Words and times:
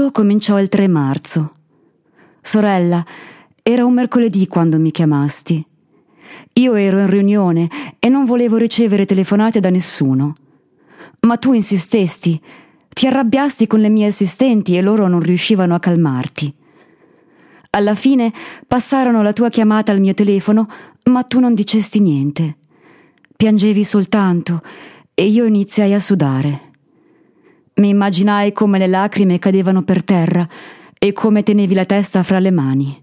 Tutto 0.00 0.12
cominciò 0.12 0.58
il 0.58 0.70
3 0.70 0.88
marzo. 0.88 1.52
Sorella, 2.40 3.04
era 3.62 3.84
un 3.84 3.92
mercoledì 3.92 4.46
quando 4.46 4.78
mi 4.78 4.90
chiamasti. 4.90 5.62
Io 6.54 6.74
ero 6.74 7.00
in 7.00 7.10
riunione 7.10 7.68
e 7.98 8.08
non 8.08 8.24
volevo 8.24 8.56
ricevere 8.56 9.04
telefonate 9.04 9.60
da 9.60 9.68
nessuno. 9.68 10.34
Ma 11.20 11.36
tu 11.36 11.52
insistesti, 11.52 12.40
ti 12.88 13.08
arrabbiasti 13.08 13.66
con 13.66 13.80
le 13.80 13.90
mie 13.90 14.06
assistenti 14.06 14.74
e 14.74 14.80
loro 14.80 15.06
non 15.06 15.20
riuscivano 15.20 15.74
a 15.74 15.80
calmarti. 15.80 16.54
Alla 17.68 17.94
fine 17.94 18.32
passarono 18.66 19.20
la 19.20 19.34
tua 19.34 19.50
chiamata 19.50 19.92
al 19.92 20.00
mio 20.00 20.14
telefono, 20.14 20.66
ma 21.10 21.24
tu 21.24 21.40
non 21.40 21.52
dicesti 21.52 22.00
niente. 22.00 22.56
Piangevi 23.36 23.84
soltanto 23.84 24.62
e 25.12 25.26
io 25.26 25.44
iniziai 25.44 25.92
a 25.92 26.00
sudare. 26.00 26.69
Mi 27.80 27.88
immaginai 27.88 28.52
come 28.52 28.76
le 28.76 28.86
lacrime 28.86 29.38
cadevano 29.38 29.82
per 29.82 30.04
terra 30.04 30.46
e 30.98 31.12
come 31.12 31.42
tenevi 31.42 31.72
la 31.72 31.86
testa 31.86 32.22
fra 32.22 32.38
le 32.38 32.50
mani. 32.50 33.02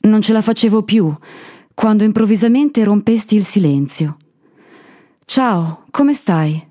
Non 0.00 0.20
ce 0.20 0.34
la 0.34 0.42
facevo 0.42 0.82
più 0.82 1.16
quando 1.72 2.04
improvvisamente 2.04 2.84
rompesti 2.84 3.36
il 3.36 3.46
silenzio. 3.46 4.18
Ciao, 5.24 5.84
come 5.90 6.12
stai? 6.12 6.62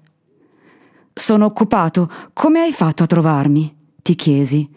Sono 1.12 1.46
occupato, 1.46 2.12
come 2.32 2.62
hai 2.62 2.72
fatto 2.72 3.02
a 3.02 3.08
trovarmi? 3.08 3.76
ti 4.04 4.14
chiesi. 4.14 4.70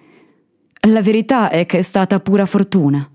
La 0.88 1.02
verità 1.02 1.50
è 1.50 1.66
che 1.66 1.78
è 1.78 1.82
stata 1.82 2.18
pura 2.18 2.46
fortuna. 2.46 3.06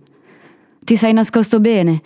Ti 0.80 0.96
sei 0.96 1.12
nascosto 1.12 1.60
bene, 1.60 2.04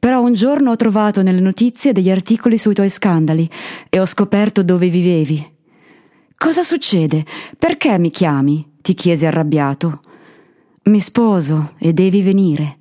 però 0.00 0.20
un 0.20 0.32
giorno 0.32 0.72
ho 0.72 0.76
trovato 0.76 1.22
nelle 1.22 1.38
notizie 1.38 1.92
degli 1.92 2.10
articoli 2.10 2.58
sui 2.58 2.74
tuoi 2.74 2.90
scandali 2.90 3.48
e 3.88 4.00
ho 4.00 4.06
scoperto 4.06 4.64
dove 4.64 4.88
vivevi. 4.88 5.52
Cosa 6.36 6.62
succede? 6.62 7.24
Perché 7.58 7.98
mi 7.98 8.10
chiami? 8.10 8.72
ti 8.80 8.92
chiesi 8.94 9.24
arrabbiato. 9.24 10.00
Mi 10.84 11.00
sposo 11.00 11.72
e 11.78 11.94
devi 11.94 12.20
venire. 12.20 12.78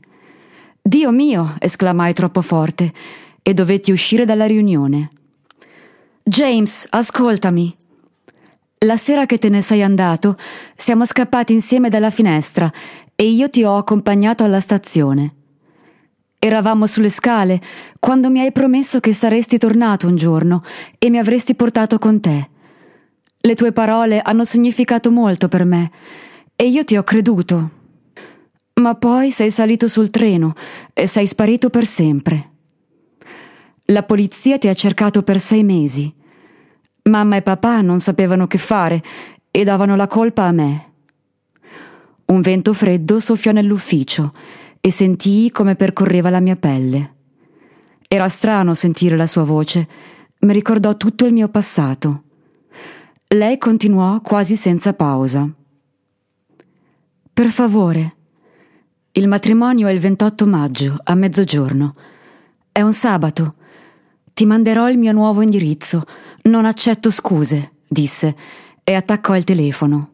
Dio 0.81 1.11
mio! 1.11 1.55
esclamai 1.59 2.13
troppo 2.13 2.41
forte 2.41 2.91
e 3.41 3.53
dovetti 3.53 3.91
uscire 3.91 4.25
dalla 4.25 4.45
riunione. 4.45 5.11
James, 6.23 6.87
ascoltami. 6.89 7.75
La 8.79 8.97
sera 8.97 9.25
che 9.25 9.37
te 9.37 9.47
ne 9.47 9.61
sei 9.61 9.81
andato, 9.81 10.37
siamo 10.75 11.05
scappati 11.05 11.53
insieme 11.53 11.87
dalla 11.87 12.09
finestra 12.09 12.69
e 13.15 13.29
io 13.29 13.49
ti 13.49 13.63
ho 13.63 13.77
accompagnato 13.77 14.43
alla 14.43 14.59
stazione. 14.59 15.35
Eravamo 16.37 16.85
sulle 16.85 17.09
scale 17.09 17.61
quando 17.99 18.29
mi 18.29 18.41
hai 18.41 18.51
promesso 18.51 18.99
che 18.99 19.13
saresti 19.13 19.57
tornato 19.57 20.07
un 20.07 20.17
giorno 20.17 20.63
e 20.99 21.09
mi 21.09 21.17
avresti 21.17 21.55
portato 21.55 21.97
con 21.97 22.19
te. 22.19 22.49
Le 23.45 23.55
tue 23.55 23.73
parole 23.73 24.21
hanno 24.21 24.45
significato 24.45 25.11
molto 25.11 25.49
per 25.49 25.65
me 25.65 25.91
e 26.55 26.65
io 26.65 26.85
ti 26.85 26.95
ho 26.95 27.03
creduto. 27.03 27.71
Ma 28.75 28.95
poi 28.95 29.31
sei 29.31 29.51
salito 29.51 29.89
sul 29.89 30.09
treno 30.09 30.53
e 30.93 31.07
sei 31.07 31.27
sparito 31.27 31.69
per 31.69 31.85
sempre. 31.85 32.51
La 33.87 34.03
polizia 34.03 34.57
ti 34.57 34.69
ha 34.69 34.73
cercato 34.73 35.23
per 35.23 35.41
sei 35.41 35.65
mesi. 35.65 36.09
Mamma 37.09 37.35
e 37.35 37.41
papà 37.41 37.81
non 37.81 37.99
sapevano 37.99 38.47
che 38.47 38.57
fare 38.57 39.03
e 39.51 39.65
davano 39.65 39.97
la 39.97 40.07
colpa 40.07 40.43
a 40.43 40.51
me. 40.53 40.91
Un 42.27 42.39
vento 42.39 42.71
freddo 42.71 43.19
soffiò 43.19 43.51
nell'ufficio 43.51 44.33
e 44.79 44.89
sentii 44.89 45.51
come 45.51 45.75
percorreva 45.75 46.29
la 46.29 46.39
mia 46.39 46.55
pelle. 46.55 47.15
Era 48.07 48.29
strano 48.29 48.73
sentire 48.73 49.17
la 49.17 49.27
sua 49.27 49.43
voce, 49.43 49.85
mi 50.39 50.53
ricordò 50.53 50.95
tutto 50.95 51.25
il 51.25 51.33
mio 51.33 51.49
passato. 51.49 52.23
Lei 53.33 53.57
continuò 53.57 54.21
quasi 54.21 54.55
senza 54.55 54.93
pausa. 54.93 55.49
Per 57.33 57.49
favore. 57.49 58.15
Il 59.13 59.27
matrimonio 59.27 59.87
è 59.87 59.91
il 59.91 59.99
28 59.99 60.45
maggio, 60.45 60.95
a 61.03 61.15
mezzogiorno. 61.15 61.95
È 62.71 62.81
un 62.81 62.93
sabato. 62.93 63.55
Ti 64.31 64.45
manderò 64.45 64.87
il 64.87 64.99
mio 64.99 65.13
nuovo 65.13 65.41
indirizzo. 65.41 66.03
Non 66.43 66.65
accetto 66.65 67.09
scuse, 67.09 67.77
disse, 67.87 68.35
e 68.83 68.93
attaccò 68.93 69.35
il 69.35 69.45
telefono. 69.45 70.11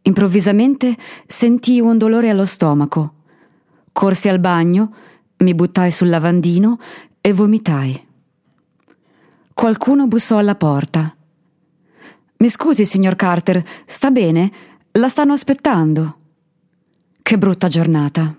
Improvvisamente 0.00 0.96
sentii 1.26 1.80
un 1.80 1.98
dolore 1.98 2.30
allo 2.30 2.46
stomaco. 2.46 3.14
Corsi 3.92 4.30
al 4.30 4.38
bagno, 4.38 4.94
mi 5.36 5.54
buttai 5.54 5.90
sul 5.90 6.08
lavandino 6.08 6.78
e 7.20 7.34
vomitai. 7.34 8.06
Qualcuno 9.52 10.06
bussò 10.06 10.38
alla 10.38 10.54
porta. 10.54 11.14
Mi 12.40 12.48
scusi, 12.48 12.86
signor 12.86 13.16
Carter, 13.16 13.62
sta 13.84 14.10
bene? 14.10 14.50
La 14.92 15.08
stanno 15.08 15.34
aspettando. 15.34 16.18
Che 17.20 17.36
brutta 17.36 17.68
giornata. 17.68 18.34